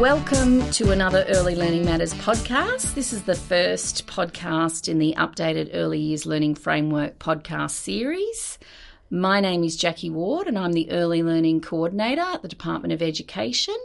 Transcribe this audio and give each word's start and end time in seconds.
Welcome 0.00 0.70
to 0.70 0.92
another 0.92 1.26
Early 1.28 1.54
Learning 1.54 1.84
Matters 1.84 2.14
podcast. 2.14 2.94
This 2.94 3.12
is 3.12 3.24
the 3.24 3.34
first 3.34 4.06
podcast 4.06 4.88
in 4.88 4.98
the 4.98 5.14
updated 5.18 5.72
Early 5.74 5.98
Years 5.98 6.24
Learning 6.24 6.54
Framework 6.54 7.18
podcast 7.18 7.72
series. 7.72 8.58
My 9.10 9.40
name 9.40 9.62
is 9.62 9.76
Jackie 9.76 10.08
Ward, 10.08 10.46
and 10.46 10.58
I'm 10.58 10.72
the 10.72 10.90
Early 10.90 11.22
Learning 11.22 11.60
Coordinator 11.60 12.22
at 12.22 12.40
the 12.40 12.48
Department 12.48 12.94
of 12.94 13.02
Education. 13.02 13.76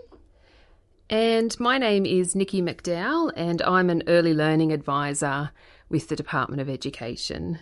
And 1.09 1.54
my 1.59 1.77
name 1.77 2.05
is 2.05 2.34
Nikki 2.34 2.61
McDowell, 2.61 3.34
and 3.36 3.61
I'm 3.63 3.89
an 3.89 4.02
Early 4.07 4.34
Learning 4.34 4.71
Advisor 4.71 5.52
with 5.89 6.07
the 6.07 6.16
Department 6.16 6.61
of 6.61 6.70
Education. 6.70 7.59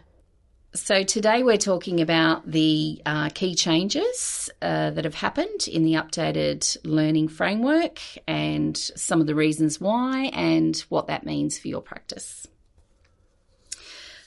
So, 0.75 1.03
today 1.03 1.43
we're 1.43 1.57
talking 1.57 2.01
about 2.01 2.49
the 2.49 2.99
uh, 3.05 3.29
key 3.29 3.53
changes 3.53 4.49
uh, 4.59 4.89
that 4.89 5.03
have 5.03 5.13
happened 5.13 5.67
in 5.67 5.83
the 5.83 5.93
updated 5.93 6.77
learning 6.83 7.27
framework 7.27 7.99
and 8.27 8.75
some 8.75 9.21
of 9.21 9.27
the 9.27 9.35
reasons 9.35 9.79
why 9.79 10.31
and 10.33 10.75
what 10.89 11.05
that 11.07 11.27
means 11.27 11.59
for 11.59 11.67
your 11.67 11.81
practice. 11.81 12.47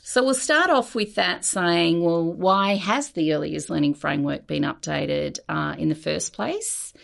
So, 0.05 0.23
we'll 0.23 0.35
start 0.35 0.71
off 0.71 0.95
with 0.95 1.17
that 1.17 1.45
saying, 1.45 2.05
well, 2.05 2.23
why 2.33 2.77
has 2.77 3.11
the 3.11 3.33
early 3.33 3.51
years 3.51 3.69
learning 3.69 3.95
framework 3.95 4.47
been 4.47 4.63
updated 4.63 5.41
uh, 5.49 5.75
in 5.77 5.89
the 5.89 5.97
first 5.97 6.33
place? 6.33 6.95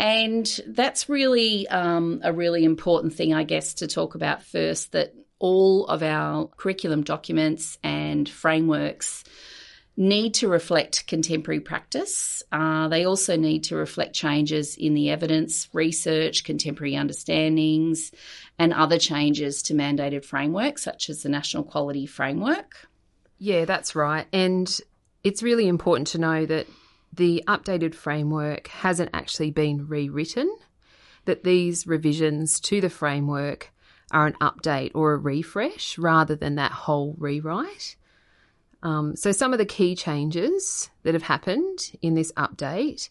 And 0.00 0.46
that's 0.66 1.08
really 1.08 1.68
um, 1.68 2.22
a 2.24 2.32
really 2.32 2.64
important 2.64 3.14
thing, 3.14 3.34
I 3.34 3.44
guess, 3.44 3.74
to 3.74 3.86
talk 3.86 4.16
about 4.16 4.42
first 4.42 4.90
that 4.92 5.14
all 5.40 5.86
of 5.86 6.02
our 6.02 6.46
curriculum 6.56 7.02
documents 7.02 7.78
and 7.82 8.28
frameworks 8.28 9.24
need 9.96 10.34
to 10.34 10.48
reflect 10.48 11.06
contemporary 11.06 11.60
practice. 11.60 12.42
Uh, 12.52 12.88
they 12.88 13.04
also 13.04 13.36
need 13.36 13.64
to 13.64 13.76
reflect 13.76 14.14
changes 14.14 14.76
in 14.76 14.94
the 14.94 15.10
evidence, 15.10 15.68
research, 15.72 16.44
contemporary 16.44 16.94
understandings, 16.96 18.12
and 18.58 18.72
other 18.72 18.98
changes 18.98 19.62
to 19.62 19.74
mandated 19.74 20.24
frameworks, 20.24 20.82
such 20.82 21.10
as 21.10 21.22
the 21.22 21.28
National 21.28 21.64
Quality 21.64 22.06
Framework. 22.06 22.88
Yeah, 23.38 23.64
that's 23.64 23.94
right. 23.94 24.26
And 24.32 24.80
it's 25.24 25.42
really 25.42 25.66
important 25.66 26.06
to 26.08 26.18
know 26.18 26.46
that 26.46 26.66
the 27.12 27.42
updated 27.46 27.94
framework 27.94 28.68
hasn't 28.68 29.10
actually 29.12 29.50
been 29.50 29.88
rewritten, 29.88 30.54
that 31.24 31.44
these 31.44 31.86
revisions 31.86 32.60
to 32.60 32.80
the 32.80 32.90
framework 32.90 33.72
are 34.10 34.26
an 34.26 34.36
update 34.40 34.92
or 34.94 35.12
a 35.12 35.18
refresh 35.18 35.98
rather 35.98 36.36
than 36.36 36.56
that 36.56 36.72
whole 36.72 37.14
rewrite. 37.18 37.96
Um, 38.82 39.14
so, 39.16 39.32
some 39.32 39.52
of 39.52 39.58
the 39.58 39.66
key 39.66 39.94
changes 39.94 40.90
that 41.02 41.14
have 41.14 41.24
happened 41.24 41.92
in 42.00 42.14
this 42.14 42.32
update 42.32 43.10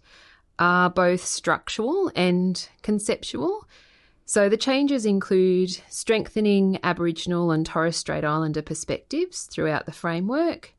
are 0.58 0.90
both 0.90 1.24
structural 1.24 2.12
and 2.16 2.68
conceptual. 2.82 3.68
So, 4.26 4.50
the 4.50 4.58
changes 4.58 5.06
include 5.06 5.70
strengthening 5.90 6.80
Aboriginal 6.84 7.52
and 7.52 7.66
Torres 7.66 7.98
Strait 7.98 8.24
Islander 8.24 8.62
perspectives 8.62 9.44
throughout 9.44 9.86
the 9.86 9.92
framework. 9.92 10.74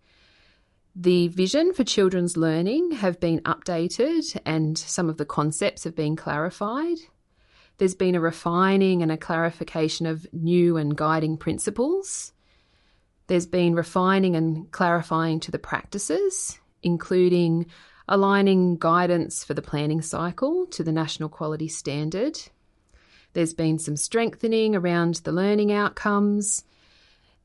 The 0.96 1.28
vision 1.28 1.72
for 1.72 1.84
children's 1.84 2.36
learning 2.36 2.92
have 2.92 3.20
been 3.20 3.40
updated 3.40 4.36
and 4.44 4.76
some 4.76 5.08
of 5.08 5.18
the 5.18 5.24
concepts 5.24 5.84
have 5.84 5.94
been 5.94 6.16
clarified. 6.16 6.98
There's 7.80 7.94
been 7.94 8.14
a 8.14 8.20
refining 8.20 9.02
and 9.02 9.10
a 9.10 9.16
clarification 9.16 10.04
of 10.04 10.26
new 10.34 10.76
and 10.76 10.94
guiding 10.94 11.38
principles. 11.38 12.34
There's 13.26 13.46
been 13.46 13.74
refining 13.74 14.36
and 14.36 14.70
clarifying 14.70 15.40
to 15.40 15.50
the 15.50 15.58
practices, 15.58 16.58
including 16.82 17.64
aligning 18.06 18.76
guidance 18.76 19.44
for 19.44 19.54
the 19.54 19.62
planning 19.62 20.02
cycle 20.02 20.66
to 20.66 20.84
the 20.84 20.92
National 20.92 21.30
Quality 21.30 21.68
Standard. 21.68 22.38
There's 23.32 23.54
been 23.54 23.78
some 23.78 23.96
strengthening 23.96 24.76
around 24.76 25.14
the 25.14 25.32
learning 25.32 25.72
outcomes, 25.72 26.64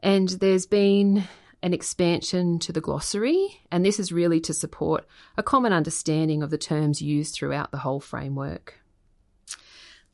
and 0.02 0.28
there's 0.28 0.66
been 0.66 1.24
an 1.64 1.74
expansion 1.74 2.60
to 2.60 2.74
the 2.74 2.82
glossary, 2.82 3.62
and 3.72 3.86
this 3.86 4.02
is 4.02 4.12
really 4.12 4.42
to 4.42 4.54
support 4.54 5.08
a 5.38 5.44
common 5.44 5.72
understanding 5.72 6.44
of 6.44 6.50
the 6.50 6.58
terms 6.58 7.02
used 7.02 7.36
throughout 7.36 7.72
the 7.72 7.78
whole 7.78 8.02
framework. 8.02 8.82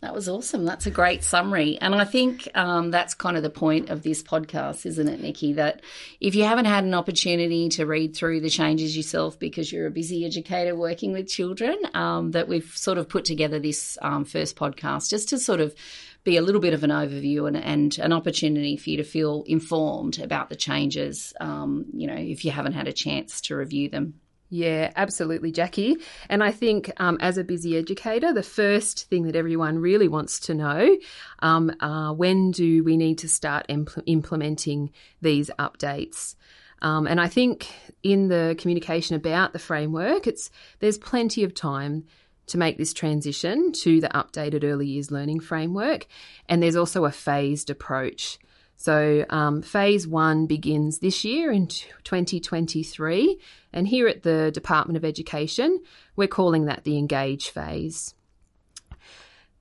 That 0.02 0.16
was 0.16 0.28
awesome. 0.28 0.66
That's 0.66 0.88
a 0.88 0.92
great 0.92 1.24
summary. 1.24 1.78
And 1.80 1.94
I 1.94 2.06
think 2.06 2.50
um, 2.56 2.90
that's 2.90 3.14
kind 3.14 3.38
of 3.38 3.44
the 3.44 3.52
point 3.52 3.92
of 3.92 4.02
this 4.02 4.24
podcast, 4.24 4.88
isn't 4.88 5.08
it, 5.08 5.22
Nikki? 5.22 5.54
That 5.54 5.82
if 6.20 6.34
you 6.34 6.44
haven't 6.44 6.66
had 6.66 6.84
an 6.84 6.96
opportunity 6.96 7.70
to 7.70 7.86
read 7.86 8.16
through 8.16 8.42
the 8.42 8.50
changes 8.50 8.98
yourself 8.98 9.38
because 9.38 9.72
you're 9.72 9.86
a 9.86 9.92
busy 9.92 10.26
educator 10.26 10.76
working 10.76 11.12
with 11.12 11.28
children, 11.28 11.78
um, 11.94 12.32
that 12.32 12.48
we've 12.48 12.72
sort 12.76 12.98
of 12.98 13.10
put 13.10 13.26
together 13.26 13.60
this 13.60 14.00
um, 14.02 14.26
first 14.26 14.56
podcast 14.56 15.12
just 15.12 15.30
to 15.30 15.38
sort 15.38 15.62
of 15.62 15.76
be 16.24 16.36
a 16.36 16.42
little 16.42 16.62
bit 16.62 16.74
of 16.74 16.84
an 16.84 16.90
overview 16.90 17.48
and, 17.48 17.58
and 17.58 18.00
an 18.00 18.12
opportunity 18.12 18.78
for 18.78 18.90
you 18.90 18.98
to 18.98 19.04
feel 19.04 19.44
informed 19.46 20.18
about 20.18 20.50
the 20.50 20.56
changes, 20.56 21.32
um, 21.40 21.86
you 21.94 22.08
know, 22.08 22.18
if 22.18 22.44
you 22.44 22.50
haven't 22.50 22.74
had 22.74 22.88
a 22.88 22.94
chance 22.94 23.42
to 23.42 23.56
review 23.56 23.88
them. 23.88 24.16
Yeah, 24.54 24.92
absolutely, 24.98 25.54
Jackie. 25.54 25.96
And 26.28 26.44
I 26.44 26.52
think 26.52 26.92
um, 26.98 27.18
as 27.22 27.38
a 27.38 27.44
busy 27.44 27.78
educator, 27.78 28.34
the 28.34 28.44
first 28.44 29.08
thing 29.08 29.24
that 29.24 29.36
everyone 29.38 29.80
really 29.80 30.10
wants 30.10 30.42
to 30.42 30.54
know 30.54 30.98
um, 31.40 31.72
uh, 31.80 32.12
when 32.12 32.52
do 32.52 32.84
we 32.84 32.98
need 32.98 33.18
to 33.20 33.30
start 33.30 33.66
impl- 33.70 34.04
implementing 34.08 34.92
these 35.22 35.50
updates? 35.58 36.36
Um, 36.82 37.08
and 37.08 37.22
I 37.22 37.30
think 37.30 37.74
in 38.04 38.28
the 38.28 38.58
communication 38.60 39.16
about 39.16 39.54
the 39.54 39.60
framework, 39.60 40.28
it's 40.28 40.52
there's 40.80 40.98
plenty 40.98 41.46
of 41.46 41.54
time 41.54 42.04
to 42.48 42.58
make 42.58 42.78
this 42.78 42.92
transition 42.92 43.72
to 43.72 44.02
the 44.02 44.10
updated 44.10 44.66
early 44.66 44.88
years 44.88 45.12
learning 45.12 45.40
framework, 45.40 46.08
and 46.50 46.62
there's 46.62 46.76
also 46.76 47.06
a 47.06 47.12
phased 47.12 47.70
approach. 47.70 48.38
So, 48.82 49.26
um, 49.30 49.62
phase 49.62 50.08
one 50.08 50.48
begins 50.48 50.98
this 50.98 51.24
year 51.24 51.52
in 51.52 51.68
2023. 51.68 53.38
And 53.72 53.88
here 53.88 54.08
at 54.08 54.24
the 54.24 54.50
Department 54.50 54.98
of 54.98 55.06
Education, 55.06 55.84
we're 56.16 56.28
calling 56.28 56.66
that 56.66 56.84
the 56.84 56.98
engage 56.98 57.50
phase. 57.50 58.16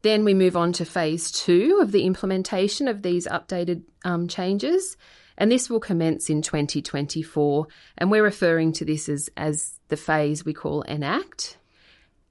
Then 0.00 0.25
we 0.25 0.32
move 0.32 0.56
on 0.56 0.72
to 0.72 0.86
phase 0.86 1.30
two 1.30 1.80
of 1.82 1.92
the 1.92 2.04
implementation 2.04 2.88
of 2.88 3.03
these 3.03 3.26
updated 3.26 3.82
um, 4.06 4.26
changes. 4.26 4.97
And 5.36 5.53
this 5.53 5.69
will 5.69 5.80
commence 5.80 6.30
in 6.30 6.41
2024. 6.41 7.66
And 7.98 8.10
we're 8.10 8.25
referring 8.25 8.72
to 8.72 8.86
this 8.86 9.06
as, 9.10 9.28
as 9.36 9.78
the 9.88 9.98
phase 9.98 10.47
we 10.47 10.54
call 10.54 10.80
enact. 10.80 11.59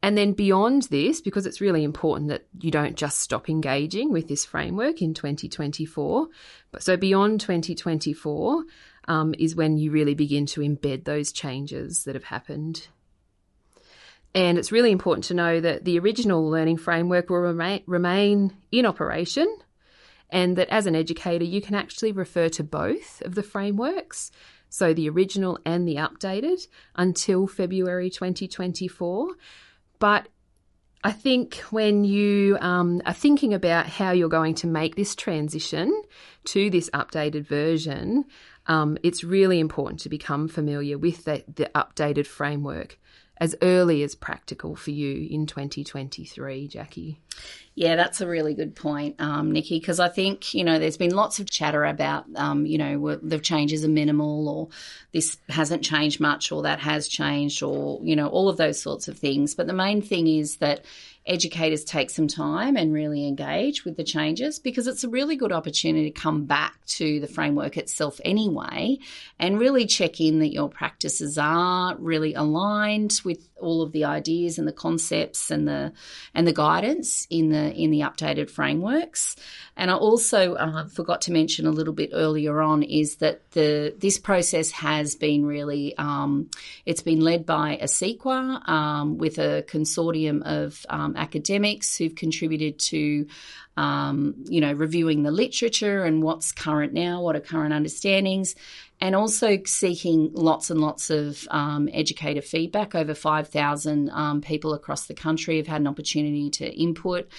And 0.01 0.17
then 0.17 0.31
beyond 0.31 0.83
this, 0.83 1.19
because 1.19 1.45
it's 1.45 1.59
really 1.59 1.83
important 1.83 2.29
that 2.29 2.45
you 2.59 2.71
don't 2.71 2.95
just 2.95 3.19
stop 3.19 3.49
engaging 3.49 4.11
with 4.11 4.27
this 4.27 4.45
framework 4.45 5.01
in 5.01 5.13
2024. 5.13 6.27
But 6.71 6.83
so 6.83 6.95
beyond 6.95 7.41
2024 7.41 8.63
um, 9.09 9.35
is 9.37 9.55
when 9.55 9.77
you 9.77 9.91
really 9.91 10.13
begin 10.13 10.45
to 10.47 10.61
embed 10.61 11.03
those 11.03 11.33
changes 11.33 12.05
that 12.05 12.15
have 12.15 12.23
happened. 12.23 12.87
And 14.33 14.57
it's 14.57 14.71
really 14.71 14.91
important 14.91 15.25
to 15.25 15.33
know 15.33 15.59
that 15.59 15.83
the 15.83 15.99
original 15.99 16.49
learning 16.49 16.77
framework 16.77 17.29
will 17.29 17.39
remain, 17.39 17.81
remain 17.85 18.55
in 18.71 18.85
operation 18.85 19.53
and 20.29 20.55
that 20.57 20.69
as 20.69 20.85
an 20.85 20.95
educator, 20.95 21.43
you 21.43 21.61
can 21.61 21.75
actually 21.75 22.11
refer 22.11 22.49
to 22.49 22.63
both 22.63 23.21
of 23.23 23.35
the 23.35 23.43
frameworks 23.43 24.31
so 24.69 24.93
the 24.93 25.09
original 25.09 25.57
and 25.65 25.87
the 25.87 25.95
updated 25.95 26.67
until 26.95 27.47
February 27.47 28.11
2024. 28.11 29.29
But 29.99 30.27
I 31.03 31.11
think 31.11 31.55
when 31.69 32.03
you 32.03 32.57
um, 32.59 33.01
are 33.05 33.13
thinking 33.13 33.53
about 33.53 33.87
how 33.87 34.11
you're 34.11 34.27
going 34.27 34.55
to 34.55 34.67
make 34.67 34.95
this 34.95 35.15
transition 35.15 36.03
to 36.45 36.69
this 36.69 36.89
updated 36.89 37.45
version, 37.45 38.25
um, 38.67 38.97
it's 39.03 39.23
really 39.23 39.59
important 39.59 40.01
to 40.01 40.09
become 40.09 40.47
familiar 40.47 40.97
with 40.97 41.23
the, 41.23 41.43
the 41.53 41.71
updated 41.73 42.27
framework 42.27 42.99
as 43.39 43.55
early 43.61 44.03
as 44.03 44.15
practical 44.15 44.75
for 44.75 44.91
you 44.91 45.27
in 45.29 45.45
2023, 45.45 46.67
Jackie. 46.67 47.19
Yeah, 47.73 47.95
that's 47.95 48.19
a 48.19 48.27
really 48.27 48.53
good 48.53 48.75
point, 48.75 49.15
um, 49.19 49.51
Nikki, 49.51 49.79
because 49.79 50.01
I 50.01 50.09
think, 50.09 50.53
you 50.53 50.65
know, 50.65 50.77
there's 50.77 50.97
been 50.97 51.15
lots 51.15 51.39
of 51.39 51.49
chatter 51.49 51.85
about, 51.85 52.25
um, 52.35 52.65
you 52.65 52.77
know, 52.77 53.15
the 53.15 53.39
changes 53.39 53.85
are 53.85 53.89
minimal 53.89 54.49
or 54.49 54.67
this 55.13 55.37
hasn't 55.47 55.83
changed 55.83 56.19
much 56.19 56.51
or 56.51 56.63
that 56.63 56.79
has 56.79 57.07
changed 57.07 57.63
or, 57.63 58.01
you 58.03 58.17
know, 58.17 58.27
all 58.27 58.49
of 58.49 58.57
those 58.57 58.81
sorts 58.81 59.07
of 59.07 59.17
things. 59.17 59.55
But 59.55 59.67
the 59.67 59.73
main 59.73 60.01
thing 60.01 60.27
is 60.27 60.57
that 60.57 60.83
educators 61.25 61.83
take 61.83 62.09
some 62.09 62.27
time 62.27 62.75
and 62.75 62.93
really 62.93 63.27
engage 63.27 63.85
with 63.85 63.97
the 63.97 64.03
changes 64.03 64.57
because 64.59 64.87
it's 64.87 65.03
a 65.03 65.09
really 65.09 65.35
good 65.35 65.51
opportunity 65.51 66.09
to 66.09 66.19
come 66.19 66.45
back 66.45 66.83
to 66.85 67.19
the 67.19 67.27
framework 67.27 67.77
itself 67.77 68.19
anyway 68.25 68.97
and 69.37 69.59
really 69.59 69.85
check 69.85 70.19
in 70.19 70.39
that 70.39 70.53
your 70.53 70.69
practices 70.69 71.37
are 71.37 71.95
really 71.97 72.33
aligned 72.33 73.21
with 73.23 73.48
all 73.59 73.81
of 73.81 73.91
the 73.91 74.05
ideas 74.05 74.57
and 74.57 74.67
the 74.67 74.73
concepts 74.73 75.51
and 75.51 75.67
the 75.67 75.93
and 76.33 76.47
the 76.47 76.53
guidance 76.53 77.27
in 77.29 77.49
the 77.49 77.73
in 77.73 77.91
the 77.91 78.01
updated 78.01 78.49
frameworks. 78.49 79.35
And 79.75 79.89
I 79.89 79.95
also 79.95 80.55
uh, 80.55 80.87
forgot 80.87 81.21
to 81.21 81.31
mention 81.31 81.65
a 81.65 81.71
little 81.71 81.93
bit 81.93 82.09
earlier 82.13 82.61
on 82.61 82.83
is 82.83 83.17
that 83.17 83.51
the 83.51 83.95
this 83.97 84.17
process 84.17 84.71
has 84.71 85.15
been 85.15 85.45
really 85.45 85.97
um, 85.97 86.49
it's 86.85 87.01
been 87.01 87.21
led 87.21 87.45
by 87.45 87.79
ACECQA 87.81 88.67
um, 88.67 89.17
with 89.17 89.37
a 89.37 89.63
consortium 89.67 90.41
of 90.43 90.85
um, 90.89 91.15
academics 91.15 91.97
who've 91.97 92.15
contributed 92.15 92.79
to 92.79 93.27
um, 93.79 94.35
you 94.49 94.59
know, 94.59 94.73
reviewing 94.73 95.23
the 95.23 95.31
literature 95.31 96.03
and 96.03 96.21
what's 96.21 96.51
current 96.51 96.91
now, 96.91 97.21
what 97.21 97.37
are 97.37 97.39
current 97.39 97.73
understandings, 97.73 98.55
and 99.01 99.15
also 99.15 99.57
seeking 99.65 100.31
lots 100.33 100.69
and 100.69 100.81
lots 100.81 101.09
of 101.09 101.47
um, 101.51 101.87
educator 101.93 102.41
feedback. 102.41 102.95
Over 102.95 103.13
5,000 103.13 104.09
um, 104.09 104.41
people 104.41 104.73
across 104.73 105.07
the 105.07 105.13
country 105.13 105.57
have 105.57 105.67
had 105.67 105.81
an 105.81 105.87
opportunity 105.87 106.49
to 106.51 106.69
input, 106.69 107.29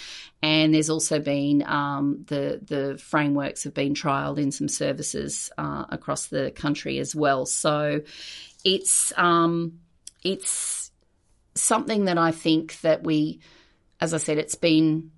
and 0.42 0.72
there's 0.74 0.90
also 0.90 1.18
been 1.18 1.62
um, 1.66 2.24
the 2.28 2.60
the 2.62 2.98
frameworks 2.98 3.64
have 3.64 3.74
been 3.74 3.94
trialled 3.94 4.38
in 4.38 4.52
some 4.52 4.68
services 4.68 5.50
uh, 5.58 5.84
across 5.90 6.28
the 6.28 6.50
country 6.52 6.98
as 6.98 7.14
well. 7.14 7.44
So 7.44 8.00
it's 8.64 9.12
um, 9.16 9.80
it's 10.22 10.90
something 11.54 12.06
that 12.06 12.18
I 12.18 12.30
think 12.30 12.80
that 12.80 13.02
we, 13.02 13.40
as 14.00 14.14
I 14.14 14.18
said, 14.18 14.38
it's 14.38 14.54
been 14.54 15.10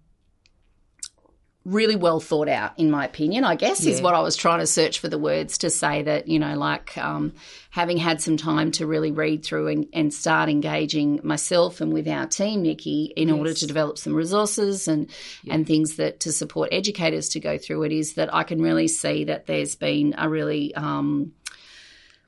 really 1.64 1.94
well 1.94 2.18
thought 2.18 2.48
out, 2.48 2.72
in 2.76 2.90
my 2.90 3.04
opinion, 3.04 3.44
I 3.44 3.54
guess, 3.54 3.84
yeah. 3.84 3.92
is 3.92 4.02
what 4.02 4.14
I 4.14 4.20
was 4.20 4.34
trying 4.34 4.58
to 4.58 4.66
search 4.66 4.98
for 4.98 5.08
the 5.08 5.18
words 5.18 5.58
to 5.58 5.70
say 5.70 6.02
that, 6.02 6.26
you 6.26 6.40
know, 6.40 6.56
like 6.56 6.98
um, 6.98 7.34
having 7.70 7.98
had 7.98 8.20
some 8.20 8.36
time 8.36 8.72
to 8.72 8.86
really 8.86 9.12
read 9.12 9.44
through 9.44 9.68
and, 9.68 9.86
and, 9.92 10.12
start 10.12 10.48
engaging 10.48 11.20
myself 11.22 11.80
and 11.80 11.92
with 11.92 12.08
our 12.08 12.26
team, 12.26 12.62
Nikki, 12.62 13.12
in 13.16 13.28
yes. 13.28 13.36
order 13.36 13.54
to 13.54 13.66
develop 13.66 13.96
some 13.96 14.14
resources 14.14 14.88
and, 14.88 15.08
yeah. 15.44 15.54
and 15.54 15.66
things 15.66 15.96
that 15.96 16.20
to 16.20 16.32
support 16.32 16.70
educators 16.72 17.28
to 17.30 17.40
go 17.40 17.58
through 17.58 17.84
it, 17.84 17.92
is 17.92 18.14
that 18.14 18.34
I 18.34 18.42
can 18.42 18.60
really 18.60 18.88
see 18.88 19.24
that 19.24 19.46
there's 19.46 19.76
been 19.76 20.16
a 20.18 20.28
really, 20.28 20.74
um, 20.74 21.32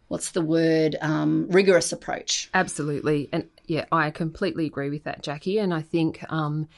what's 0.07 0.31
the 0.31 0.43
word, 0.43 0.97
um, 1.01 1.49
rigorous 1.51 1.91
approach. 1.91 2.51
Absolutely. 2.55 3.29
And 3.33 3.49
yeah, 3.67 3.87
I 3.91 4.11
completely 4.13 4.67
agree 4.67 4.91
with 4.91 5.05
that, 5.05 5.23
Jackie. 5.23 5.59
And 5.59 5.75
I 5.75 5.83
think, 5.83 6.25
um, 6.29 6.69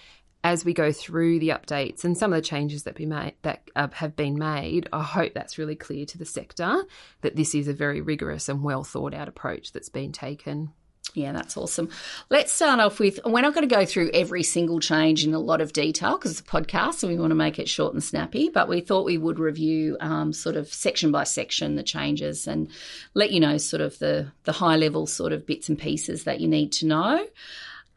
as 0.46 0.64
we 0.64 0.72
go 0.72 0.92
through 0.92 1.40
the 1.40 1.48
updates 1.48 2.04
and 2.04 2.16
some 2.16 2.32
of 2.32 2.36
the 2.36 2.48
changes 2.48 2.84
that 2.84 2.94
be 2.94 3.04
made 3.04 3.34
that 3.42 3.68
uh, 3.74 3.88
have 3.94 4.14
been 4.14 4.38
made, 4.38 4.88
I 4.92 5.02
hope 5.02 5.34
that's 5.34 5.58
really 5.58 5.74
clear 5.74 6.06
to 6.06 6.18
the 6.18 6.24
sector 6.24 6.84
that 7.22 7.34
this 7.34 7.52
is 7.52 7.66
a 7.66 7.72
very 7.72 8.00
rigorous 8.00 8.48
and 8.48 8.62
well 8.62 8.84
thought 8.84 9.12
out 9.12 9.26
approach 9.26 9.72
that's 9.72 9.88
been 9.88 10.12
taken. 10.12 10.70
Yeah, 11.14 11.32
that's 11.32 11.56
awesome. 11.56 11.88
Let's 12.30 12.52
start 12.52 12.78
off 12.78 13.00
with 13.00 13.18
we're 13.24 13.40
not 13.40 13.54
going 13.54 13.68
to 13.68 13.74
go 13.74 13.84
through 13.84 14.12
every 14.14 14.44
single 14.44 14.78
change 14.78 15.24
in 15.24 15.34
a 15.34 15.40
lot 15.40 15.60
of 15.60 15.72
detail 15.72 16.16
because 16.16 16.30
it's 16.30 16.40
a 16.40 16.44
podcast 16.44 17.02
and 17.02 17.10
we 17.10 17.18
want 17.18 17.32
to 17.32 17.36
make 17.36 17.58
it 17.58 17.68
short 17.68 17.94
and 17.94 18.04
snappy. 18.04 18.48
But 18.48 18.68
we 18.68 18.80
thought 18.80 19.04
we 19.04 19.18
would 19.18 19.40
review 19.40 19.96
um, 19.98 20.32
sort 20.32 20.54
of 20.54 20.72
section 20.72 21.10
by 21.10 21.24
section 21.24 21.74
the 21.74 21.82
changes 21.82 22.46
and 22.46 22.68
let 23.14 23.32
you 23.32 23.40
know 23.40 23.58
sort 23.58 23.80
of 23.80 23.98
the 23.98 24.30
the 24.44 24.52
high 24.52 24.76
level 24.76 25.08
sort 25.08 25.32
of 25.32 25.44
bits 25.44 25.68
and 25.68 25.76
pieces 25.76 26.22
that 26.22 26.40
you 26.40 26.46
need 26.46 26.70
to 26.72 26.86
know. 26.86 27.26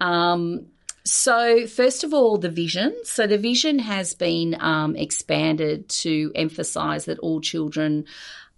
Um, 0.02 0.66
so, 1.10 1.66
first 1.66 2.04
of 2.04 2.14
all, 2.14 2.38
the 2.38 2.50
vision. 2.50 2.96
So, 3.04 3.26
the 3.26 3.38
vision 3.38 3.80
has 3.80 4.14
been 4.14 4.56
um, 4.60 4.96
expanded 4.96 5.90
to 5.90 6.32
emphasise 6.36 7.06
that 7.06 7.20
all 7.20 7.42
children 7.42 8.06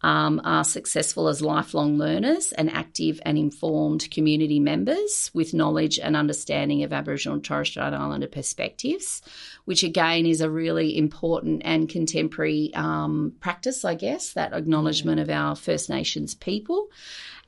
um, 0.04 0.42
are 0.44 0.64
successful 0.64 1.28
as 1.28 1.42
lifelong 1.42 1.98
learners 1.98 2.52
and 2.52 2.70
active 2.72 3.22
and 3.24 3.38
informed 3.38 4.10
community 4.12 4.60
members 4.60 5.32
with 5.34 5.54
knowledge 5.54 6.00
and 6.00 6.16
understanding 6.16 6.84
of 6.84 6.92
Aboriginal 6.92 7.36
and 7.36 7.44
Torres 7.44 7.70
Strait 7.70 7.94
Islander 7.94 8.28
perspectives, 8.28 9.22
which 9.66 9.84
again 9.84 10.26
is 10.26 10.42
a 10.42 10.50
really 10.50 10.98
important 10.98 11.62
and 11.64 11.88
contemporary 11.88 12.72
um, 12.74 13.34
practice, 13.40 13.86
I 13.86 13.96
guess, 13.96 14.34
that 14.34 14.54
acknowledgement 14.54 15.20
of 15.20 15.30
our 15.30 15.56
First 15.56 15.90
Nations 15.90 16.36
people. 16.36 16.90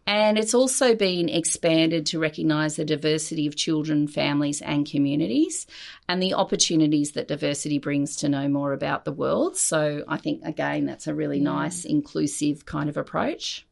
And 0.05 0.38
it's 0.38 0.53
also 0.53 0.95
been 0.95 1.29
expanded 1.29 2.05
to 2.07 2.19
recognise 2.19 2.75
the 2.75 2.85
diversity 2.85 3.47
of 3.47 3.55
children, 3.55 4.07
families, 4.07 4.61
and 4.61 4.89
communities, 4.89 5.65
and 6.09 6.21
the 6.21 6.33
opportunities 6.33 7.13
that 7.13 7.27
diversity 7.27 7.79
brings 7.79 8.17
to 8.17 8.29
know 8.29 8.50
more 8.50 8.73
about 8.73 9.05
the 9.05 9.13
world. 9.13 9.55
So 9.55 10.03
I 10.07 10.17
think, 10.17 10.41
again, 10.44 10.85
that's 10.85 11.07
a 11.07 11.15
really 11.15 11.39
nice, 11.39 11.85
inclusive 11.85 12.65
kind 12.65 12.89
of 12.89 12.97
approach 12.97 13.65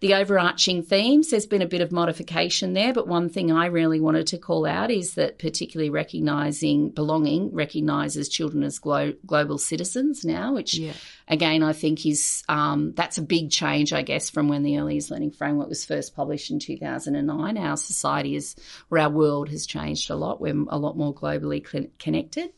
the 0.00 0.14
overarching 0.14 0.84
themes, 0.84 1.30
there's 1.30 1.46
been 1.46 1.62
a 1.62 1.66
bit 1.66 1.80
of 1.80 1.90
modification 1.90 2.72
there, 2.72 2.92
but 2.92 3.08
one 3.08 3.28
thing 3.28 3.50
I 3.50 3.66
really 3.66 3.98
wanted 3.98 4.28
to 4.28 4.38
call 4.38 4.64
out 4.64 4.92
is 4.92 5.14
that 5.14 5.40
particularly 5.40 5.90
recognising 5.90 6.90
belonging 6.90 7.52
recognises 7.52 8.28
children 8.28 8.62
as 8.62 8.78
glo- 8.78 9.14
global 9.26 9.58
citizens 9.58 10.24
now, 10.24 10.54
which 10.54 10.78
yeah. 10.78 10.92
again 11.26 11.64
I 11.64 11.72
think 11.72 12.06
is 12.06 12.44
um, 12.48 12.92
that's 12.94 13.18
a 13.18 13.22
big 13.22 13.50
change, 13.50 13.92
I 13.92 14.02
guess, 14.02 14.30
from 14.30 14.46
when 14.48 14.62
the 14.62 14.78
Early 14.78 14.94
Years 14.94 15.10
Learning 15.10 15.32
Framework 15.32 15.68
was 15.68 15.84
first 15.84 16.14
published 16.14 16.52
in 16.52 16.60
2009. 16.60 17.58
Our 17.58 17.76
society 17.76 18.36
is, 18.36 18.54
or 18.90 19.00
our 19.00 19.10
world 19.10 19.48
has 19.48 19.66
changed 19.66 20.10
a 20.10 20.16
lot. 20.16 20.40
We're 20.40 20.64
a 20.68 20.78
lot 20.78 20.96
more 20.96 21.12
globally 21.12 21.64
connected. 21.98 22.50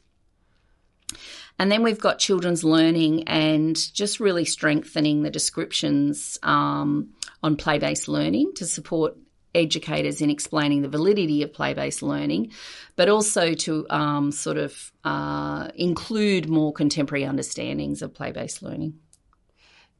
And 1.58 1.70
then 1.70 1.82
we've 1.82 2.00
got 2.00 2.18
children's 2.18 2.64
learning 2.64 3.24
and 3.24 3.76
just 3.94 4.20
really 4.20 4.44
strengthening 4.44 5.22
the 5.22 5.30
descriptions 5.30 6.38
um, 6.42 7.10
on 7.42 7.56
play 7.56 7.78
based 7.78 8.08
learning 8.08 8.52
to 8.56 8.66
support 8.66 9.16
educators 9.54 10.20
in 10.20 10.30
explaining 10.30 10.82
the 10.82 10.88
validity 10.88 11.42
of 11.42 11.52
play 11.52 11.74
based 11.74 12.02
learning, 12.02 12.52
but 12.96 13.08
also 13.08 13.54
to 13.54 13.86
um, 13.90 14.32
sort 14.32 14.56
of 14.56 14.92
uh, 15.04 15.68
include 15.74 16.48
more 16.48 16.72
contemporary 16.72 17.24
understandings 17.24 18.02
of 18.02 18.14
play 18.14 18.32
based 18.32 18.62
learning. 18.62 18.94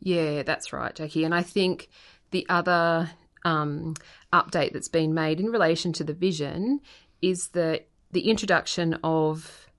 Yeah, 0.00 0.42
that's 0.42 0.72
right, 0.72 0.94
Jackie. 0.94 1.24
And 1.24 1.34
I 1.34 1.42
think 1.42 1.88
the 2.30 2.46
other 2.48 3.10
um, 3.44 3.94
update 4.32 4.72
that's 4.72 4.88
been 4.88 5.14
made 5.14 5.40
in 5.40 5.46
relation 5.46 5.92
to 5.94 6.04
the 6.04 6.14
vision 6.14 6.80
is 7.20 7.48
the 7.48 7.82
the 8.12 8.28
introduction 8.28 8.94
of 9.04 9.69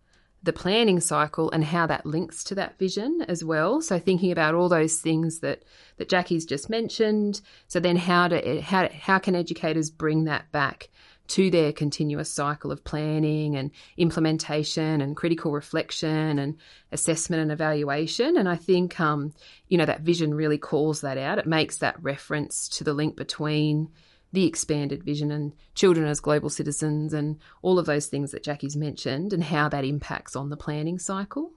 the 0.43 0.53
planning 0.53 0.99
cycle 0.99 1.51
and 1.51 1.63
how 1.63 1.85
that 1.85 2.05
links 2.05 2.43
to 2.45 2.55
that 2.55 2.77
vision 2.79 3.23
as 3.27 3.43
well. 3.43 3.81
So 3.81 3.99
thinking 3.99 4.31
about 4.31 4.55
all 4.55 4.69
those 4.69 4.99
things 4.99 5.39
that 5.39 5.63
that 5.97 6.09
Jackie's 6.09 6.45
just 6.45 6.69
mentioned. 6.69 7.41
So 7.67 7.79
then 7.79 7.95
how 7.95 8.27
do 8.27 8.61
how 8.61 8.89
how 8.89 9.19
can 9.19 9.35
educators 9.35 9.89
bring 9.89 10.23
that 10.25 10.51
back 10.51 10.89
to 11.31 11.49
their 11.49 11.71
continuous 11.71 12.29
cycle 12.29 12.73
of 12.73 12.83
planning 12.83 13.55
and 13.55 13.71
implementation 13.95 14.99
and 14.99 15.15
critical 15.15 15.53
reflection 15.53 16.37
and 16.37 16.57
assessment 16.91 17.41
and 17.41 17.53
evaluation. 17.53 18.35
And 18.35 18.49
I 18.49 18.57
think, 18.57 18.99
um, 18.99 19.33
you 19.69 19.77
know, 19.77 19.85
that 19.85 20.01
vision 20.01 20.33
really 20.33 20.57
calls 20.57 20.99
that 21.01 21.17
out. 21.17 21.37
It 21.37 21.47
makes 21.47 21.77
that 21.77 22.01
reference 22.03 22.67
to 22.69 22.83
the 22.83 22.93
link 22.93 23.15
between 23.15 23.89
the 24.31 24.45
expanded 24.45 25.03
vision 25.03 25.31
and 25.31 25.53
children 25.75 26.07
as 26.07 26.19
global 26.19 26.49
citizens 26.49 27.13
and 27.13 27.37
all 27.61 27.79
of 27.79 27.85
those 27.85 28.07
things 28.07 28.31
that 28.31 28.43
Jackie's 28.43 28.75
mentioned 28.75 29.33
and 29.33 29.43
how 29.43 29.69
that 29.69 29.85
impacts 29.85 30.35
on 30.35 30.49
the 30.49 30.57
planning 30.57 30.99
cycle. 30.99 31.51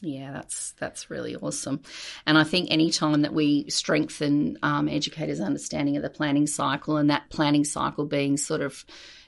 Yeah, 0.00 0.32
that's 0.32 0.72
that's 0.72 1.08
really 1.08 1.36
awesome, 1.36 1.80
and 2.26 2.36
I 2.36 2.44
think 2.44 2.68
any 2.70 2.90
time 2.90 3.22
that 3.22 3.32
we 3.32 3.70
strengthen 3.70 4.58
um, 4.62 4.88
educators' 4.88 5.40
understanding 5.40 5.96
of 5.96 6.02
the 6.02 6.10
planning 6.10 6.46
cycle 6.46 6.96
and 6.96 7.08
that 7.10 7.30
planning 7.30 7.64
cycle 7.64 8.04
being 8.04 8.36
sort 8.36 8.60
of 8.60 8.84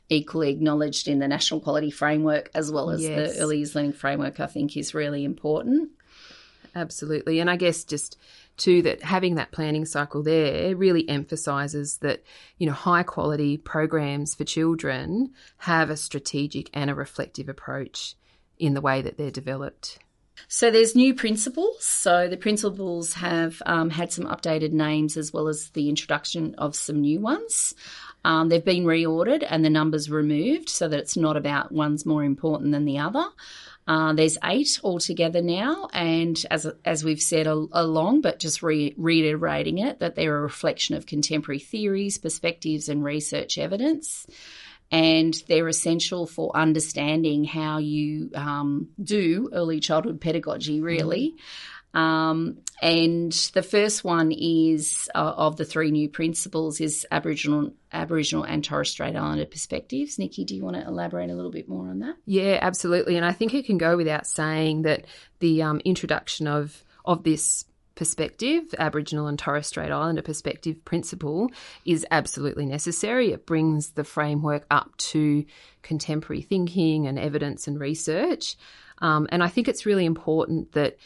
equally 0.09 0.51
acknowledged 0.51 1.09
in 1.09 1.19
the 1.19 1.29
National 1.29 1.61
Quality 1.61 1.91
Framework 1.91 2.51
as 2.55 2.71
well 2.71 2.91
as 2.91 3.03
yes. 3.03 3.35
the 3.35 3.41
Early 3.41 3.59
Years 3.59 3.75
Learning 3.75 3.93
Framework, 3.93 4.41
I 4.41 4.47
think 4.47 4.77
is 4.77 4.95
really 4.95 5.25
important. 5.25 5.91
Absolutely, 6.77 7.41
and 7.41 7.49
I 7.49 7.57
guess 7.57 7.85
just 7.85 8.19
too 8.59 8.83
that 8.83 9.03
having 9.03 9.37
that 9.37 9.51
planning 9.51 9.87
cycle 9.87 10.23
there 10.23 10.77
really 10.77 11.09
emphasizes 11.09 11.97
that 11.99 12.23
you 12.59 12.67
know 12.67 12.75
high 12.75 13.03
quality 13.03 13.57
programs 13.57 14.35
for 14.35 14.45
children 14.45 15.31
have 15.57 15.89
a 15.89 15.97
strategic 15.97 16.69
and 16.75 16.91
a 16.91 16.95
reflective 16.95 17.49
approach 17.49 18.15
in 18.59 18.75
the 18.75 18.83
way 18.83 19.01
that 19.01 19.17
they're 19.17 19.31
developed 19.31 19.99
so 20.49 20.71
there's 20.71 20.95
new 20.95 21.15
principles. 21.15 21.85
So 21.85 22.29
the 22.29 22.37
principles 22.37 23.15
have 23.15 23.61
um, 23.67 23.91
had 23.91 24.13
some 24.13 24.27
updated 24.27 24.73
names 24.73 25.17
as 25.17 25.33
well 25.33 25.49
as 25.49 25.71
the 25.71 25.89
introduction 25.89 26.55
of 26.57 26.75
some 26.77 27.01
new 27.01 27.21
ones. 27.21 27.75
Um, 28.25 28.49
they've 28.49 28.65
been 28.65 28.85
reordered 28.85 29.47
and 29.49 29.65
the 29.65 29.71
numbers 29.71 30.11
removed 30.11 30.69
so 30.69 30.89
that 30.89 30.99
it's 30.99 31.17
not 31.17 31.37
about 31.37 31.71
one's 31.73 32.05
more 32.05 32.25
important 32.25 32.73
than 32.73 32.85
the 32.85 32.99
other. 32.99 33.25
Uh, 33.89 34.13
there's 34.15 34.37
eight 34.43 34.81
altogether 34.83 35.41
now, 35.41 35.89
and 35.93 36.45
as 36.51 36.67
as 36.85 37.05
we've 37.05 37.23
said 37.23 37.47
along, 37.47 38.21
but 38.21 38.41
just 38.41 38.61
re- 38.61 38.95
reiterating 38.97 39.79
it, 39.79 40.01
that 40.01 40.17
they're 40.17 40.37
a 40.37 40.41
reflection 40.41 40.97
of 40.97 41.07
contemporary 41.07 41.61
theories, 41.61 42.19
perspectives, 42.19 42.89
and 42.89 43.05
research 43.05 43.59
evidence, 43.59 44.27
and 44.91 45.35
they're 45.49 45.69
essential 45.69 46.27
for 46.27 46.57
understanding 46.57 47.45
how 47.45 47.79
you 47.79 48.31
um, 48.35 48.89
do 49.03 49.51
early 49.53 49.81
childhood 49.81 50.21
pedagogy, 50.21 50.81
really. 50.81 51.31
Mm-hmm. 51.31 51.41
Um, 51.97 52.59
and 52.83 53.33
the 53.55 53.63
first 53.63 54.05
one 54.05 54.31
is 54.31 55.09
uh, 55.15 55.33
of 55.37 55.57
the 55.57 55.65
three 55.65 55.91
new 55.91 56.11
principles 56.11 56.79
is 56.79 57.07
Aboriginal, 57.11 57.73
Aboriginal 57.91 58.45
and 58.45 58.63
Torres 58.63 58.91
Strait 58.91 59.17
Islander 59.17 59.47
perspectives. 59.47 60.19
Nikki, 60.19 60.45
do 60.45 60.55
you 60.55 60.63
want 60.63 60.77
to 60.77 60.87
elaborate 60.87 61.31
a 61.31 61.35
little 61.35 61.51
bit 61.51 61.71
more 61.71 61.89
on 61.89 62.01
that? 62.01 62.17
Yeah, 62.27 62.59
absolutely. 62.61 63.17
And 63.17 63.25
I 63.25 63.33
think 63.33 63.55
it 63.55 63.65
can 63.65 63.79
go 63.79 63.97
without 63.97 64.27
saying 64.27 64.83
that 64.83 65.07
the 65.39 65.63
um, 65.63 65.81
introduction 65.85 66.47
of 66.47 66.85
of 67.07 67.23
this 67.23 67.65
perspective, 67.97 68.63
Aboriginal 68.79 69.27
and 69.27 69.39
Torres 69.39 69.67
Strait 69.67 69.91
Islander 69.91 70.23
perspective 70.23 70.85
principle, 70.85 71.51
is 71.85 72.07
absolutely 72.11 72.67
necessary. 72.67 73.33
It 73.33 73.47
brings 73.47 73.91
the 73.91 74.05
framework 74.05 74.65
up 74.71 74.97
to 74.99 75.45
contemporary 75.83 76.43
thinking 76.43 77.07
and 77.09 77.19
evidence 77.19 77.67
and 77.67 77.81
research. 77.81 78.57
Um, 78.99 79.27
and 79.31 79.43
I 79.43 79.49
think 79.49 79.67
it's 79.67 79.87
really 79.87 80.05
important 80.05 80.73
that 80.73 80.97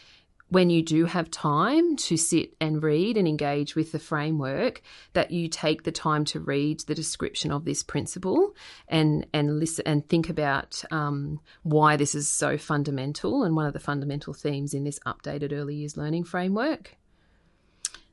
when 0.50 0.68
you 0.68 0.82
do 0.82 1.06
have 1.06 1.30
time 1.30 1.96
to 1.96 2.16
sit 2.16 2.54
and 2.60 2.82
read 2.82 3.16
and 3.16 3.26
engage 3.26 3.74
with 3.74 3.92
the 3.92 3.98
framework, 3.98 4.82
that 5.12 5.30
you 5.30 5.48
take 5.48 5.84
the 5.84 5.92
time 5.92 6.24
to 6.26 6.40
read 6.40 6.80
the 6.80 6.94
description 6.94 7.50
of 7.50 7.64
this 7.64 7.82
principle 7.82 8.54
and 8.88 9.26
and 9.32 9.58
listen 9.58 9.86
and 9.86 10.08
think 10.08 10.28
about 10.28 10.82
um, 10.90 11.40
why 11.62 11.96
this 11.96 12.14
is 12.14 12.28
so 12.28 12.58
fundamental 12.58 13.44
and 13.44 13.56
one 13.56 13.66
of 13.66 13.72
the 13.72 13.80
fundamental 13.80 14.34
themes 14.34 14.74
in 14.74 14.84
this 14.84 14.98
updated 15.06 15.52
early 15.52 15.76
years 15.76 15.96
learning 15.96 16.24
framework. 16.24 16.96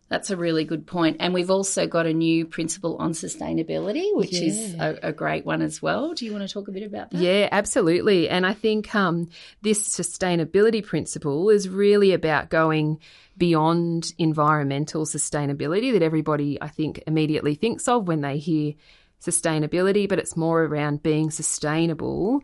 That's 0.09 0.29
a 0.29 0.37
really 0.37 0.63
good 0.63 0.87
point. 0.87 1.17
And 1.19 1.33
we've 1.33 1.49
also 1.49 1.85
got 1.85 2.05
a 2.05 2.13
new 2.13 2.45
principle 2.45 2.95
on 2.97 3.11
sustainability, 3.11 4.15
which 4.15 4.33
yeah. 4.33 4.47
is 4.47 4.73
a, 4.75 4.99
a, 5.03 5.11
great 5.11 5.45
one 5.45 5.61
as 5.61 5.81
well. 5.81 6.13
Do 6.13 6.25
you 6.25 6.31
want 6.31 6.47
to 6.47 6.53
talk 6.53 6.69
a 6.69 6.71
bit 6.71 6.83
about 6.83 7.11
that? 7.11 7.21
Yeah, 7.21 7.49
absolutely. 7.51 8.29
And 8.29 8.45
I 8.45 8.53
think 8.53 8.95
um, 8.95 9.29
this 9.61 9.87
sustainability 9.87 10.85
principle 10.85 11.49
is 11.49 11.67
really 11.67 12.13
about 12.13 12.49
going 12.49 12.99
beyond 13.37 14.13
environmental 14.17 15.05
sustainability 15.05 15.91
that 15.91 16.01
everybody, 16.01 16.57
I 16.61 16.69
think, 16.69 17.03
immediately 17.05 17.55
thinks 17.55 17.87
of 17.89 18.07
when 18.07 18.21
they 18.21 18.37
hear 18.37 18.73
sustainability, 19.21 20.07
but 20.07 20.19
it's 20.19 20.37
more 20.37 20.63
around 20.63 21.03
being 21.03 21.31
sustainable 21.31 22.43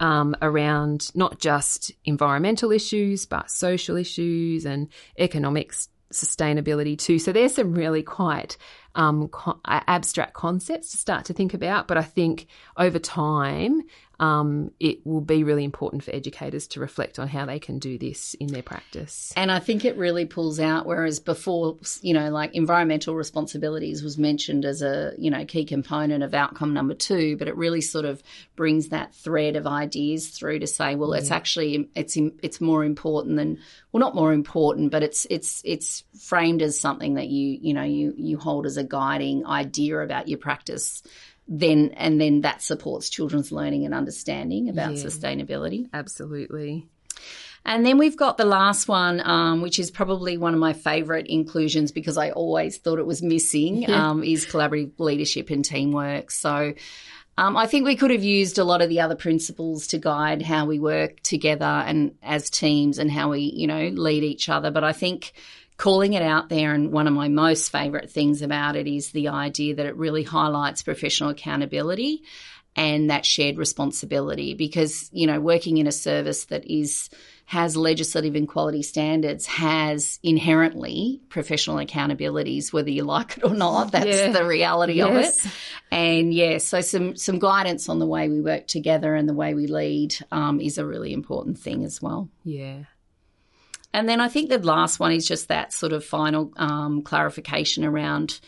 um, 0.00 0.36
around 0.42 1.10
not 1.14 1.38
just 1.38 1.92
environmental 2.04 2.72
issues, 2.72 3.26
but 3.26 3.50
social 3.50 3.96
issues 3.96 4.66
and 4.66 4.88
economics 5.18 5.88
sustainability 6.12 6.98
too. 6.98 7.18
So 7.18 7.32
there's 7.32 7.54
some 7.54 7.74
really 7.74 8.02
quite 8.02 8.56
um, 8.96 9.28
co- 9.28 9.60
abstract 9.64 10.34
concepts 10.34 10.90
to 10.90 10.96
start 10.96 11.26
to 11.26 11.32
think 11.32 11.54
about, 11.54 11.86
but 11.86 11.96
I 11.96 12.02
think 12.02 12.46
over 12.76 12.98
time 12.98 13.82
um, 14.18 14.70
it 14.80 15.06
will 15.06 15.20
be 15.20 15.44
really 15.44 15.64
important 15.64 16.02
for 16.02 16.14
educators 16.14 16.66
to 16.68 16.80
reflect 16.80 17.18
on 17.18 17.28
how 17.28 17.44
they 17.44 17.58
can 17.58 17.78
do 17.78 17.98
this 17.98 18.34
in 18.34 18.48
their 18.48 18.62
practice. 18.62 19.32
And 19.36 19.52
I 19.52 19.58
think 19.58 19.84
it 19.84 19.96
really 19.96 20.24
pulls 20.24 20.58
out, 20.58 20.86
whereas 20.86 21.20
before, 21.20 21.76
you 22.00 22.14
know, 22.14 22.30
like 22.30 22.54
environmental 22.54 23.14
responsibilities 23.14 24.02
was 24.02 24.16
mentioned 24.16 24.64
as 24.64 24.80
a, 24.80 25.12
you 25.18 25.30
know, 25.30 25.44
key 25.44 25.66
component 25.66 26.22
of 26.24 26.32
outcome 26.32 26.72
number 26.72 26.94
two, 26.94 27.36
but 27.36 27.48
it 27.48 27.56
really 27.56 27.82
sort 27.82 28.06
of 28.06 28.22
brings 28.56 28.88
that 28.88 29.14
thread 29.14 29.56
of 29.56 29.66
ideas 29.66 30.28
through 30.28 30.60
to 30.60 30.66
say, 30.66 30.94
well, 30.94 31.12
yeah. 31.12 31.20
it's 31.20 31.30
actually, 31.30 31.90
it's, 31.94 32.16
it's 32.16 32.60
more 32.60 32.84
important 32.84 33.36
than, 33.36 33.58
well, 33.92 34.00
not 34.00 34.14
more 34.14 34.32
important, 34.32 34.90
but 34.90 35.02
it's, 35.02 35.26
it's, 35.28 35.60
it's 35.64 36.04
framed 36.18 36.62
as 36.62 36.80
something 36.80 37.14
that 37.14 37.28
you, 37.28 37.58
you 37.60 37.74
know, 37.74 37.82
you, 37.82 38.14
you 38.16 38.38
hold 38.38 38.64
as 38.64 38.78
a 38.78 38.84
guiding 38.86 39.46
idea 39.46 39.98
about 40.00 40.28
your 40.28 40.38
practice 40.38 41.02
then 41.48 41.90
and 41.96 42.20
then 42.20 42.40
that 42.40 42.62
supports 42.62 43.08
children's 43.08 43.52
learning 43.52 43.84
and 43.84 43.94
understanding 43.94 44.68
about 44.68 44.96
yeah, 44.96 45.04
sustainability. 45.04 45.88
Absolutely. 45.92 46.86
And 47.64 47.84
then 47.84 47.98
we've 47.98 48.16
got 48.16 48.36
the 48.36 48.44
last 48.44 48.86
one, 48.86 49.20
um, 49.24 49.60
which 49.60 49.80
is 49.80 49.90
probably 49.90 50.38
one 50.38 50.54
of 50.54 50.60
my 50.60 50.72
favourite 50.72 51.26
inclusions 51.26 51.90
because 51.90 52.16
I 52.16 52.30
always 52.30 52.78
thought 52.78 53.00
it 53.00 53.06
was 53.06 53.22
missing, 53.22 53.90
um, 53.90 54.22
is 54.22 54.46
collaborative 54.46 54.92
leadership 54.98 55.50
and 55.50 55.64
teamwork. 55.64 56.30
So 56.30 56.74
um, 57.36 57.56
I 57.56 57.66
think 57.66 57.84
we 57.84 57.96
could 57.96 58.12
have 58.12 58.22
used 58.22 58.58
a 58.58 58.64
lot 58.64 58.82
of 58.82 58.88
the 58.88 59.00
other 59.00 59.16
principles 59.16 59.88
to 59.88 59.98
guide 59.98 60.42
how 60.42 60.66
we 60.66 60.78
work 60.78 61.20
together 61.22 61.64
and 61.64 62.14
as 62.22 62.50
teams 62.50 62.98
and 62.98 63.10
how 63.10 63.30
we, 63.30 63.40
you 63.40 63.66
know, 63.66 63.88
lead 63.88 64.22
each 64.22 64.48
other. 64.48 64.70
But 64.70 64.84
I 64.84 64.92
think 64.92 65.32
calling 65.76 66.14
it 66.14 66.22
out 66.22 66.48
there. 66.48 66.72
And 66.72 66.92
one 66.92 67.06
of 67.06 67.12
my 67.12 67.28
most 67.28 67.70
favourite 67.70 68.10
things 68.10 68.42
about 68.42 68.76
it 68.76 68.86
is 68.86 69.10
the 69.10 69.28
idea 69.28 69.74
that 69.76 69.86
it 69.86 69.96
really 69.96 70.22
highlights 70.22 70.82
professional 70.82 71.30
accountability 71.30 72.22
and 72.76 73.10
that 73.10 73.24
shared 73.24 73.56
responsibility 73.56 74.54
because, 74.54 75.08
you 75.12 75.26
know, 75.26 75.40
working 75.40 75.78
in 75.78 75.86
a 75.86 75.92
service 75.92 76.44
that 76.46 76.70
is 76.70 77.08
has 77.46 77.76
legislative 77.76 78.34
and 78.34 78.48
quality 78.48 78.82
standards 78.82 79.46
has 79.46 80.18
inherently 80.24 81.20
professional 81.28 81.76
accountabilities, 81.76 82.72
whether 82.72 82.90
you 82.90 83.04
like 83.04 83.38
it 83.38 83.44
or 83.44 83.54
not. 83.54 83.92
That's 83.92 84.06
yeah. 84.06 84.32
the 84.32 84.44
reality 84.44 84.94
yes. 84.94 85.44
of 85.44 85.46
it. 85.46 85.52
And 85.92 86.34
yeah, 86.34 86.58
so 86.58 86.80
some 86.80 87.16
some 87.16 87.38
guidance 87.38 87.88
on 87.88 87.98
the 87.98 88.06
way 88.06 88.28
we 88.28 88.40
work 88.40 88.66
together 88.66 89.14
and 89.14 89.28
the 89.28 89.34
way 89.34 89.54
we 89.54 89.68
lead 89.68 90.16
um, 90.32 90.60
is 90.60 90.76
a 90.76 90.84
really 90.84 91.12
important 91.12 91.58
thing 91.58 91.84
as 91.84 92.02
well. 92.02 92.28
Yeah, 92.44 92.80
and 93.96 94.06
then 94.06 94.20
I 94.20 94.28
think 94.28 94.50
the 94.50 94.58
last 94.58 95.00
one 95.00 95.10
is 95.10 95.26
just 95.26 95.48
that 95.48 95.72
sort 95.72 95.94
of 95.94 96.04
final 96.04 96.52
um, 96.58 97.00
clarification 97.00 97.82
around, 97.82 98.38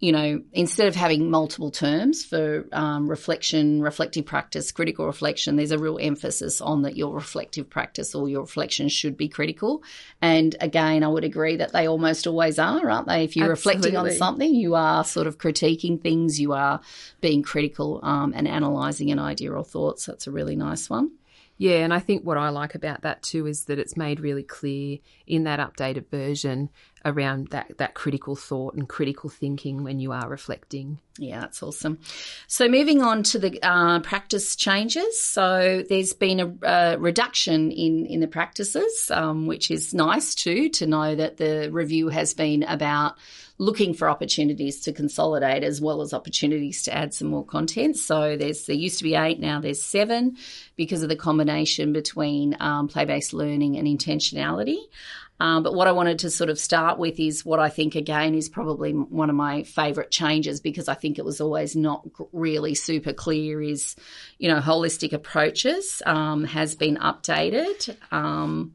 you 0.00 0.10
know, 0.10 0.42
instead 0.52 0.88
of 0.88 0.96
having 0.96 1.30
multiple 1.30 1.70
terms 1.70 2.24
for 2.24 2.66
um, 2.72 3.08
reflection, 3.08 3.80
reflective 3.80 4.26
practice, 4.26 4.72
critical 4.72 5.06
reflection, 5.06 5.54
there's 5.54 5.70
a 5.70 5.78
real 5.78 6.00
emphasis 6.00 6.60
on 6.60 6.82
that 6.82 6.96
your 6.96 7.14
reflective 7.14 7.70
practice 7.70 8.12
or 8.12 8.28
your 8.28 8.40
reflection 8.40 8.88
should 8.88 9.16
be 9.16 9.28
critical. 9.28 9.84
And 10.20 10.56
again, 10.60 11.04
I 11.04 11.08
would 11.08 11.22
agree 11.22 11.58
that 11.58 11.72
they 11.72 11.86
almost 11.86 12.26
always 12.26 12.58
are, 12.58 12.90
aren't 12.90 13.06
they? 13.06 13.22
If 13.22 13.36
you're 13.36 13.52
Absolutely. 13.52 13.90
reflecting 13.92 13.96
on 13.96 14.10
something, 14.18 14.52
you 14.52 14.74
are 14.74 15.04
sort 15.04 15.28
of 15.28 15.38
critiquing 15.38 16.02
things, 16.02 16.40
you 16.40 16.54
are 16.54 16.80
being 17.20 17.44
critical 17.44 18.00
um, 18.02 18.32
and 18.34 18.48
analysing 18.48 19.12
an 19.12 19.20
idea 19.20 19.52
or 19.52 19.62
thought. 19.62 20.00
So 20.00 20.10
that's 20.10 20.26
a 20.26 20.32
really 20.32 20.56
nice 20.56 20.90
one. 20.90 21.12
Yeah, 21.60 21.78
and 21.78 21.92
I 21.92 21.98
think 21.98 22.24
what 22.24 22.38
I 22.38 22.50
like 22.50 22.76
about 22.76 23.02
that 23.02 23.22
too 23.22 23.46
is 23.46 23.64
that 23.64 23.80
it's 23.80 23.96
made 23.96 24.20
really 24.20 24.44
clear 24.44 24.98
in 25.26 25.42
that 25.44 25.58
updated 25.58 26.08
version 26.08 26.70
around 27.04 27.48
that 27.48 27.78
that 27.78 27.94
critical 27.94 28.36
thought 28.36 28.74
and 28.74 28.88
critical 28.88 29.28
thinking 29.28 29.82
when 29.82 29.98
you 29.98 30.12
are 30.12 30.28
reflecting. 30.28 31.00
Yeah, 31.18 31.40
that's 31.40 31.62
awesome. 31.62 31.98
So 32.46 32.68
moving 32.68 33.02
on 33.02 33.24
to 33.24 33.38
the 33.38 33.58
uh, 33.62 34.00
practice 34.00 34.54
changes. 34.54 35.20
So 35.20 35.82
there's 35.88 36.12
been 36.12 36.58
a, 36.62 36.96
reduction 36.98 37.72
in 37.72 38.06
in 38.06 38.20
the 38.20 38.28
practices, 38.28 39.10
um, 39.12 39.46
which 39.46 39.70
is 39.70 39.92
nice 39.92 40.34
too 40.34 40.68
to 40.70 40.86
know 40.86 41.14
that 41.14 41.36
the 41.36 41.70
review 41.72 42.08
has 42.08 42.34
been 42.34 42.62
about 42.62 43.16
looking 43.58 43.92
for 43.92 44.08
opportunities 44.08 44.82
to 44.82 44.92
consolidate 44.92 45.64
as 45.64 45.80
well 45.80 46.00
as 46.00 46.14
opportunities 46.14 46.84
to 46.84 46.96
add 46.96 47.12
some 47.12 47.28
more 47.28 47.44
content. 47.44 47.96
So 47.96 48.36
there's 48.36 48.66
there 48.66 48.76
used 48.76 48.98
to 48.98 49.04
be 49.04 49.16
eight, 49.16 49.40
now 49.40 49.60
there's 49.60 49.82
seven 49.82 50.36
because 50.76 51.02
of 51.02 51.08
the 51.08 51.16
combination 51.16 51.92
between 51.92 52.56
um, 52.60 52.86
play 52.86 53.04
based 53.04 53.32
learning 53.32 53.76
and 53.76 53.88
intentionality. 53.88 54.78
Um, 55.40 55.62
but 55.62 55.74
what 55.74 55.86
I 55.86 55.92
wanted 55.92 56.20
to 56.20 56.30
sort 56.30 56.50
of 56.50 56.58
start 56.58 56.98
with 56.98 57.20
is 57.20 57.44
what 57.44 57.60
I 57.60 57.68
think 57.68 57.94
again 57.94 58.34
is 58.34 58.48
probably 58.48 58.92
one 58.92 59.30
of 59.30 59.36
my 59.36 59.62
favourite 59.62 60.10
changes 60.10 60.60
because 60.60 60.88
I 60.88 60.94
think 60.94 61.07
it 61.16 61.24
was 61.24 61.40
always 61.40 61.76
not 61.76 62.04
really 62.32 62.74
super 62.74 63.14
clear. 63.14 63.62
Is 63.62 63.96
you 64.38 64.48
know 64.48 64.60
holistic 64.60 65.12
approaches 65.12 66.02
um, 66.04 66.44
has 66.44 66.74
been 66.74 66.96
updated. 66.96 67.96
Um, 68.12 68.74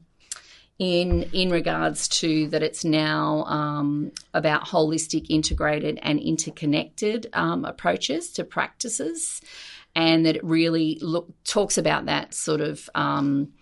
in 0.79 1.23
in 1.33 1.49
regards 1.49 2.07
to 2.07 2.47
that 2.49 2.63
it's 2.63 2.83
now 2.83 3.43
um, 3.43 4.11
about 4.33 4.65
holistic, 4.65 5.27
integrated, 5.29 5.99
and 6.01 6.19
interconnected 6.19 7.29
um, 7.33 7.63
approaches 7.65 8.31
to 8.31 8.43
practices, 8.43 9.41
and 9.95 10.25
that 10.25 10.37
it 10.37 10.43
really 10.43 10.97
look, 11.01 11.29
talks 11.43 11.77
about 11.77 12.05
that 12.07 12.33
sort 12.33 12.61
of. 12.61 12.89
Um, 12.95 13.53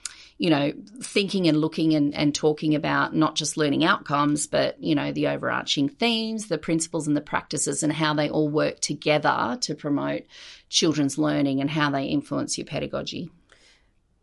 you 0.42 0.50
know, 0.50 0.74
thinking 1.04 1.48
and 1.48 1.62
looking 1.62 1.94
and, 1.94 2.16
and 2.16 2.34
talking 2.34 2.74
about 2.74 3.14
not 3.14 3.36
just 3.36 3.58
learning 3.58 3.86
outcomes, 3.86 4.48
but, 4.48 4.82
you 4.82 4.96
know, 4.96 5.12
the 5.12 5.28
overarching 5.28 5.88
themes, 5.88 6.48
the 6.48 6.58
principles 6.58 7.08
and 7.08 7.16
the 7.16 7.22
practices 7.22 7.84
and 7.84 7.94
how 7.94 8.16
they 8.16 8.28
all 8.28 8.50
work 8.50 8.80
together 8.80 9.56
to 9.62 9.76
promote 9.76 10.24
children's 10.68 11.20
learning 11.20 11.62
and 11.62 11.70
how 11.70 11.92
they 11.92 12.06
influence 12.06 12.58
your 12.58 12.66
pedagogy. 12.66 13.30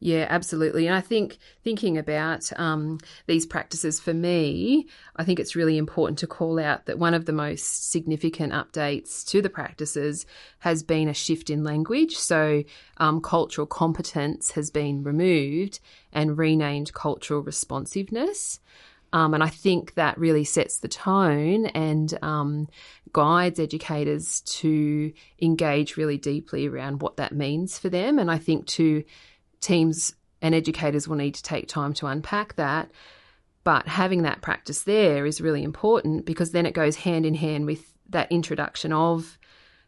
Yeah, 0.00 0.26
absolutely. 0.30 0.86
And 0.86 0.94
I 0.94 1.00
think 1.00 1.38
thinking 1.64 1.98
about 1.98 2.52
um, 2.58 2.98
these 3.26 3.44
practices 3.44 3.98
for 3.98 4.14
me, 4.14 4.86
I 5.16 5.24
think 5.24 5.40
it's 5.40 5.56
really 5.56 5.76
important 5.76 6.20
to 6.20 6.28
call 6.28 6.60
out 6.60 6.86
that 6.86 7.00
one 7.00 7.14
of 7.14 7.24
the 7.24 7.32
most 7.32 7.90
significant 7.90 8.52
updates 8.52 9.26
to 9.26 9.42
the 9.42 9.50
practices 9.50 10.24
has 10.60 10.84
been 10.84 11.08
a 11.08 11.14
shift 11.14 11.50
in 11.50 11.64
language. 11.64 12.16
So, 12.16 12.62
um, 12.98 13.20
cultural 13.20 13.66
competence 13.66 14.52
has 14.52 14.70
been 14.70 15.02
removed 15.02 15.80
and 16.12 16.38
renamed 16.38 16.94
cultural 16.94 17.40
responsiveness. 17.40 18.60
Um, 19.12 19.34
and 19.34 19.42
I 19.42 19.48
think 19.48 19.94
that 19.94 20.18
really 20.18 20.44
sets 20.44 20.78
the 20.78 20.88
tone 20.88 21.66
and 21.66 22.16
um, 22.22 22.68
guides 23.12 23.58
educators 23.58 24.42
to 24.42 25.12
engage 25.40 25.96
really 25.96 26.18
deeply 26.18 26.68
around 26.68 27.02
what 27.02 27.16
that 27.16 27.32
means 27.32 27.78
for 27.78 27.88
them. 27.88 28.18
And 28.18 28.30
I 28.30 28.38
think 28.38 28.66
to 28.66 29.02
teams 29.60 30.14
and 30.40 30.54
educators 30.54 31.08
will 31.08 31.16
need 31.16 31.34
to 31.34 31.42
take 31.42 31.68
time 31.68 31.92
to 31.94 32.06
unpack 32.06 32.56
that. 32.56 32.90
But 33.64 33.86
having 33.86 34.22
that 34.22 34.40
practice 34.40 34.82
there 34.82 35.26
is 35.26 35.40
really 35.40 35.62
important 35.62 36.24
because 36.24 36.52
then 36.52 36.66
it 36.66 36.74
goes 36.74 36.96
hand 36.96 37.26
in 37.26 37.34
hand 37.34 37.66
with 37.66 37.92
that 38.08 38.30
introduction 38.32 38.92
of 38.92 39.38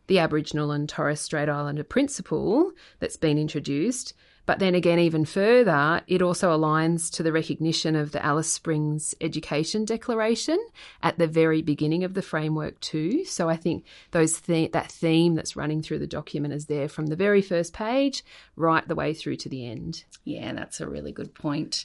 the 0.06 0.18
Aboriginal 0.18 0.72
and 0.72 0.88
Torres 0.88 1.20
Strait 1.20 1.48
Islander 1.48 1.84
principle 1.84 2.72
that's 2.98 3.16
been 3.16 3.38
introduced. 3.38 4.12
But 4.46 4.58
then 4.58 4.74
again, 4.74 4.98
even 4.98 5.24
further, 5.24 6.02
it 6.06 6.22
also 6.22 6.50
aligns 6.50 7.10
to 7.12 7.22
the 7.22 7.32
recognition 7.32 7.94
of 7.94 8.12
the 8.12 8.24
Alice 8.24 8.52
Springs 8.52 9.14
Education 9.20 9.84
Declaration 9.84 10.58
at 11.02 11.18
the 11.18 11.26
very 11.26 11.62
beginning 11.62 12.04
of 12.04 12.14
the 12.14 12.22
framework 12.22 12.78
too. 12.80 13.24
So 13.24 13.48
I 13.48 13.56
think 13.56 13.84
those 14.10 14.40
th- 14.40 14.72
that 14.72 14.90
theme 14.90 15.34
that's 15.34 15.56
running 15.56 15.82
through 15.82 16.00
the 16.00 16.06
document 16.06 16.54
is 16.54 16.66
there 16.66 16.88
from 16.88 17.06
the 17.06 17.16
very 17.16 17.42
first 17.42 17.72
page 17.72 18.24
right 18.56 18.86
the 18.86 18.94
way 18.94 19.14
through 19.14 19.36
to 19.36 19.48
the 19.48 19.66
end. 19.66 20.04
Yeah, 20.24 20.52
that's 20.52 20.80
a 20.80 20.88
really 20.88 21.12
good 21.12 21.34
point. 21.34 21.84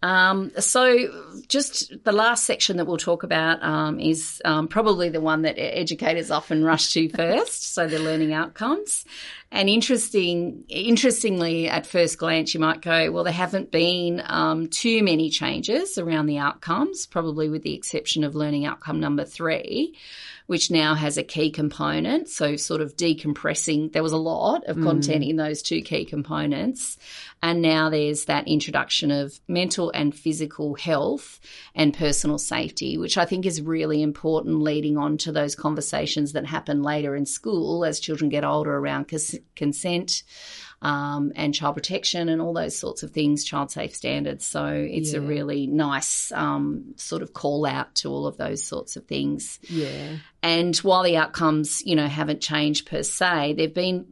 Um, 0.00 0.52
so, 0.60 1.32
just 1.48 2.04
the 2.04 2.12
last 2.12 2.44
section 2.44 2.76
that 2.76 2.84
we'll 2.84 2.98
talk 2.98 3.24
about 3.24 3.60
um, 3.64 3.98
is 3.98 4.40
um, 4.44 4.68
probably 4.68 5.08
the 5.08 5.20
one 5.20 5.42
that 5.42 5.58
educators 5.58 6.30
often 6.30 6.62
rush 6.62 6.92
to 6.92 7.08
first. 7.08 7.74
so, 7.74 7.88
the 7.88 7.98
learning 7.98 8.32
outcomes. 8.32 9.04
And 9.50 9.68
interesting, 9.70 10.64
interestingly, 10.68 11.68
at 11.68 11.86
first 11.86 12.18
glance, 12.18 12.52
you 12.52 12.60
might 12.60 12.82
go, 12.82 13.10
well, 13.10 13.24
there 13.24 13.32
haven't 13.32 13.70
been 13.70 14.22
um, 14.26 14.68
too 14.68 15.02
many 15.02 15.30
changes 15.30 15.96
around 15.96 16.26
the 16.26 16.38
outcomes, 16.38 17.06
probably 17.06 17.48
with 17.48 17.62
the 17.62 17.74
exception 17.74 18.24
of 18.24 18.34
learning 18.34 18.66
outcome 18.66 19.00
number 19.00 19.24
three 19.24 19.96
which 20.48 20.70
now 20.70 20.94
has 20.94 21.18
a 21.18 21.22
key 21.22 21.50
component. 21.50 22.26
So, 22.26 22.56
sort 22.56 22.80
of 22.80 22.96
decompressing, 22.96 23.92
there 23.92 24.02
was 24.02 24.12
a 24.12 24.16
lot 24.16 24.64
of 24.64 24.80
content 24.80 25.22
mm. 25.22 25.28
in 25.28 25.36
those 25.36 25.60
two 25.60 25.82
key 25.82 26.06
components. 26.06 26.96
And 27.42 27.60
now 27.60 27.90
there's 27.90 28.24
that 28.24 28.48
introduction 28.48 29.10
of 29.10 29.38
mental 29.46 29.90
and 29.90 30.14
physical 30.14 30.74
health 30.74 31.38
and 31.74 31.92
personal 31.92 32.38
safety, 32.38 32.96
which 32.96 33.18
I 33.18 33.26
think 33.26 33.44
is 33.44 33.60
really 33.60 34.02
important 34.02 34.62
leading 34.62 34.96
on 34.96 35.18
to 35.18 35.32
those 35.32 35.54
conversations 35.54 36.32
that 36.32 36.46
happen 36.46 36.82
later 36.82 37.14
in 37.14 37.26
school 37.26 37.84
as 37.84 38.00
children 38.00 38.30
get 38.30 38.42
older 38.42 38.74
around 38.74 39.04
consent 39.56 40.22
um, 40.80 41.32
and 41.34 41.54
child 41.54 41.74
protection 41.74 42.28
and 42.28 42.40
all 42.40 42.52
those 42.52 42.76
sorts 42.78 43.02
of 43.02 43.10
things, 43.10 43.44
child 43.44 43.70
safe 43.70 43.94
standards. 43.94 44.44
So 44.44 44.66
it's 44.66 45.12
yeah. 45.12 45.18
a 45.18 45.22
really 45.22 45.66
nice 45.66 46.30
um, 46.32 46.94
sort 46.96 47.22
of 47.22 47.32
call 47.32 47.66
out 47.66 47.94
to 47.96 48.10
all 48.10 48.26
of 48.26 48.36
those 48.36 48.62
sorts 48.62 48.96
of 48.96 49.04
things. 49.06 49.58
Yeah. 49.68 50.18
And 50.42 50.76
while 50.78 51.02
the 51.02 51.16
outcomes, 51.16 51.82
you 51.84 51.96
know, 51.96 52.06
haven't 52.06 52.40
changed 52.40 52.86
per 52.88 53.02
se, 53.02 53.54
they've 53.54 53.74
been 53.74 54.06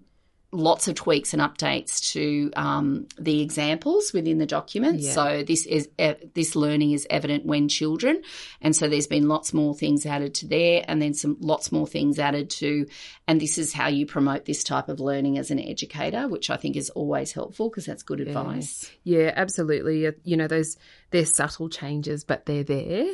lots 0.53 0.89
of 0.89 0.95
tweaks 0.95 1.33
and 1.33 1.43
updates 1.43 2.13
to 2.13 2.51
um, 2.57 3.07
the 3.19 3.43
examples 3.43 4.13
within 4.13 4.39
the 4.39 4.47
document. 4.47 5.01
Yeah. 5.01 5.13
So 5.13 5.43
this 5.43 5.67
is 5.67 5.89
uh, 5.99 6.15
this 6.35 6.57
learning 6.57 6.93
is 6.93 7.07
evident 7.11 7.45
when 7.45 7.69
children, 7.69 8.23
and 8.61 8.75
so 8.75 8.89
there's 8.89 9.07
been 9.07 9.29
lots 9.29 9.53
more 9.53 9.75
things 9.75 10.07
added 10.07 10.35
to 10.37 10.47
there, 10.47 10.85
and 10.87 11.01
then 11.03 11.15
some 11.15 11.37
lots 11.41 11.73
more 11.73 11.87
things 11.87 12.19
added 12.19 12.51
to, 12.51 12.87
and 13.27 13.41
this 13.41 13.59
is 13.59 13.73
how 13.73 13.89
you 13.89 14.07
promote 14.07 14.45
this 14.45 14.65
type 14.65 14.89
of 14.89 15.01
learning 15.01 15.39
as 15.39 15.51
an 15.51 15.59
educator, 15.59 16.29
which 16.29 16.51
I 16.51 16.57
think 16.57 16.77
is 16.77 16.91
always 16.91 17.33
helpful 17.33 17.69
because 17.69 17.87
that's 17.87 18.03
good 18.03 18.21
advice. 18.21 18.91
Yeah, 19.03 19.33
absolutely. 19.35 20.11
You 20.25 20.37
know, 20.37 20.47
those 20.47 20.77
they're 21.11 21.27
subtle 21.27 21.69
changes, 21.69 22.25
but 22.25 22.47
they're 22.47 22.65
there. 22.65 23.13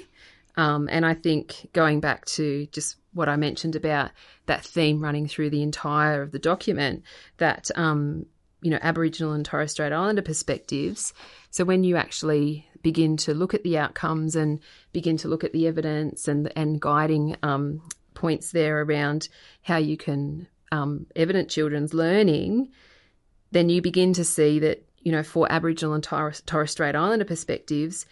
Um, 0.57 0.89
and 0.91 1.07
I 1.07 1.15
think 1.15 1.71
going 1.73 2.01
back 2.01 2.25
to 2.27 2.67
just 2.67 2.97
what 3.15 3.29
I 3.29 3.37
mentioned 3.37 3.77
about 3.77 4.11
that 4.47 4.65
theme 4.65 5.01
running 5.01 5.27
through 5.29 5.51
the 5.51 5.63
entire 5.63 6.23
of 6.23 6.33
the 6.33 6.39
document, 6.39 7.03
that 7.39 7.71
um, 7.75 8.27
you 8.61 8.71
know 8.71 8.79
Aboriginal 8.83 9.33
and 9.33 9.45
Torres 9.45 9.73
Strait 9.73 9.93
Islander 9.93 10.23
perspectives. 10.23 11.13
So 11.51 11.65
when 11.65 11.85
you 11.85 11.97
actually 11.97 12.67
begin 12.83 13.17
to 13.17 13.35
look 13.35 13.55
at 13.55 13.63
the 13.63 13.79
outcomes 13.79 14.35
and 14.35 14.61
begin 14.93 15.17
to 15.19 15.29
look 15.29 15.45
at 15.45 15.53
the 15.53 15.67
evidence 15.67 16.29
and 16.29 16.53
and 16.57 16.81
guiding 16.81 17.37
um, 17.43 17.83
points 18.15 18.53
there 18.53 18.83
around 18.83 19.29
how 19.63 19.77
you 19.77 19.97
can 19.97 20.47
um, 20.71 21.07
evident 21.17 21.51
children's 21.51 21.93
learning, 21.93 22.71
then 23.51 23.69
you 23.69 23.83
begin 23.83 24.13
to 24.15 24.25
see 24.25 24.59
that 24.59 24.87
you 25.01 25.13
know 25.13 25.23
for 25.23 25.51
Aboriginal 25.51 25.95
and 25.95 26.05
Torres 26.05 26.71
Strait 26.71 26.95
Islander 26.95 27.25
perspectives, 27.25 28.07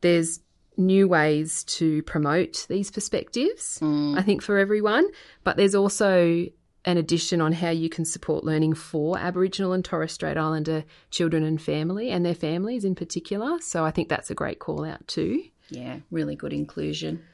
there's 0.00 0.40
new 0.76 1.08
ways 1.08 1.64
to 1.64 2.02
promote 2.02 2.66
these 2.68 2.90
perspectives, 2.90 3.78
mm. 3.80 4.18
I 4.18 4.22
think, 4.22 4.42
for 4.42 4.58
everyone. 4.58 5.06
But 5.44 5.56
there's 5.56 5.74
also 5.74 6.46
an 6.84 6.96
addition 6.96 7.40
on 7.40 7.52
how 7.52 7.70
you 7.70 7.88
can 7.88 8.04
support 8.04 8.44
learning 8.44 8.74
for 8.74 9.18
Aboriginal 9.18 9.72
and 9.72 9.84
Torres 9.84 10.12
Strait 10.12 10.36
Islander 10.36 10.84
children 11.10 11.42
and 11.42 11.60
family 11.60 12.10
and 12.10 12.24
their 12.24 12.34
families 12.34 12.84
in 12.84 12.94
particular. 12.94 13.58
So 13.60 13.84
I 13.84 13.90
think 13.90 14.08
that's 14.08 14.30
a 14.30 14.34
great 14.34 14.60
call 14.60 14.84
out 14.84 15.06
too. 15.08 15.42
Yeah, 15.68 15.98
really 16.12 16.36
good 16.36 16.52
inclusion. 16.52 17.24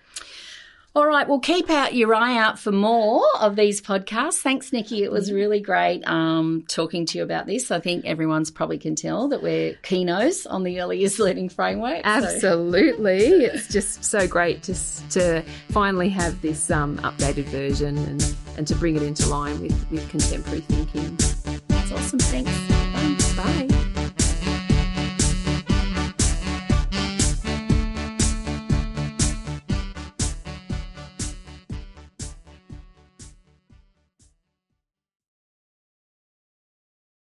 All 0.95 1.07
right, 1.07 1.27
well, 1.27 1.41
keep 1.41 1.71
out 1.71 1.95
your 1.95 2.15
eye 2.15 2.37
out 2.37 2.59
for 2.59 2.71
more 2.71 3.25
of 3.41 3.57
these 3.57 3.81
podcasts. 3.81 4.43
Thanks, 4.43 4.75
Nikki. 4.75 5.03
It 5.03 5.11
was 5.11 5.29
mm-hmm. 5.29 5.37
really 5.37 5.61
great 5.61 6.07
um, 6.07 6.65
talking 6.69 7.07
to 7.07 7.19
you 7.19 7.25
about 7.25 7.47
this. 7.47 7.71
I 7.71 7.81
think 7.81 8.05
everyone's 8.05 8.51
probably 8.51 8.77
can 8.77 8.95
tell 8.95 9.29
that 9.29 9.43
we're 9.43 9.73
keenos 9.83 10.47
on 10.49 10.65
the 10.65 10.83
early 10.83 10.99
years 10.99 11.19
learning 11.19 11.49
framework. 11.49 12.03
Absolutely, 12.05 13.31
so. 13.31 13.55
it's 13.55 13.69
just 13.69 14.05
so 14.05 14.29
great 14.29 14.63
to 14.65 14.75
to 15.11 15.43
finally 15.71 16.11
have 16.11 16.43
this 16.43 16.71
um, 16.71 16.99
updated 16.99 17.45
version 17.45 17.97
and 17.97 18.35
and 18.59 18.67
to 18.67 18.75
bring 18.75 18.95
it 18.95 19.03
into 19.03 19.27
line 19.29 19.63
with 19.63 19.91
with 19.91 20.07
contemporary 20.11 20.61
thinking. 20.61 21.17
That's 21.69 21.91
awesome. 21.93 22.19
Thanks. 22.19 22.72